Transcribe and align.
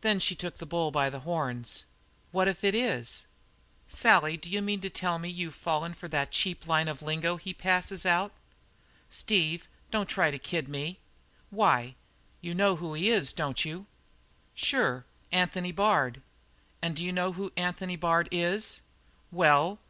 Then 0.00 0.20
she 0.20 0.34
took 0.34 0.56
the 0.56 0.64
bull 0.64 0.90
by 0.90 1.10
the 1.10 1.20
horns. 1.20 1.84
"What 2.30 2.48
if 2.48 2.64
it 2.64 2.74
is?" 2.74 3.26
"Sally, 3.90 4.38
d'you 4.38 4.62
mean 4.62 4.80
to 4.80 4.90
say 4.90 5.28
you've 5.28 5.54
fallen 5.54 5.92
for 5.92 6.08
that 6.08 6.30
cheap 6.30 6.66
line 6.66 6.88
of 6.88 7.02
lingo 7.02 7.36
he 7.36 7.52
passes 7.52 8.06
out?" 8.06 8.32
"Steve, 9.10 9.68
don't 9.90 10.06
try 10.08 10.30
to 10.30 10.38
kid 10.38 10.66
me." 10.66 10.98
"Why, 11.50 11.94
you 12.40 12.54
know 12.54 12.76
who 12.76 12.94
he 12.94 13.10
is, 13.10 13.34
don't 13.34 13.66
you?" 13.66 13.84
"Sure; 14.54 15.04
Anthony 15.30 15.72
Bard." 15.72 16.22
"And 16.80 16.96
do 16.96 17.04
you 17.04 17.12
know 17.12 17.32
who 17.32 17.52
Anthony 17.54 17.96
Bard 17.96 18.30
is?" 18.32 18.80
"Well?" 19.30 19.78